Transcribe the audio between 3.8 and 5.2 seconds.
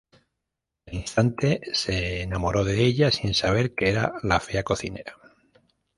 era la fea cocinera.